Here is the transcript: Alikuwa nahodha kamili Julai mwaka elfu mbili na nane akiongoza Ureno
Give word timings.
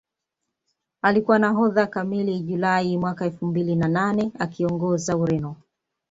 Alikuwa 1.01 1.39
nahodha 1.39 1.87
kamili 1.87 2.39
Julai 2.39 2.97
mwaka 2.97 3.25
elfu 3.25 3.45
mbili 3.45 3.75
na 3.75 3.87
nane 3.87 4.31
akiongoza 4.39 5.17
Ureno 5.17 5.55